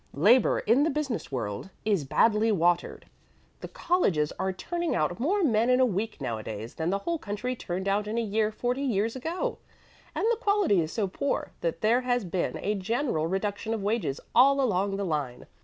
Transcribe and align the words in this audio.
Labor 0.17 0.57
in 0.61 0.81
the 0.81 0.89
business 0.89 1.31
world 1.31 1.69
is 1.85 2.05
badly 2.05 2.51
watered. 2.51 3.05
The 3.59 3.67
colleges 3.67 4.33
are 4.39 4.51
turning 4.51 4.95
out 4.95 5.19
more 5.19 5.43
men 5.43 5.69
in 5.69 5.79
a 5.79 5.85
week 5.85 6.19
nowadays 6.19 6.73
than 6.73 6.89
the 6.89 6.97
whole 6.97 7.19
country 7.19 7.55
turned 7.55 7.87
out 7.87 8.07
in 8.07 8.17
a 8.17 8.21
year 8.21 8.51
forty 8.51 8.81
years 8.81 9.15
ago, 9.15 9.59
and 10.15 10.25
the 10.31 10.37
quality 10.41 10.81
is 10.81 10.91
so 10.91 11.07
poor 11.07 11.51
that 11.61 11.81
there 11.81 12.01
has 12.01 12.25
been 12.25 12.57
a 12.63 12.73
general 12.73 13.27
reduction 13.27 13.75
of 13.75 13.83
wages 13.83 14.19
all 14.33 14.59
along 14.59 14.95
the 14.95 15.05
line. 15.05 15.45